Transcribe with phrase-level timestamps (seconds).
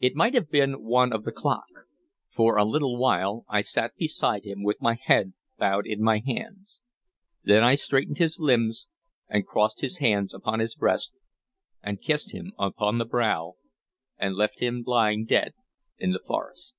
[0.00, 1.68] It might have been one of the clock.
[2.28, 6.80] For a little while I sat beside him, with my head bowed in my hands.
[7.44, 8.88] Then I straightened his limbs
[9.28, 11.20] and crossed his hands upon his breast,
[11.84, 13.54] and kissed him upon the brow,
[14.18, 15.54] and left him lying dead
[15.98, 16.74] in the forest.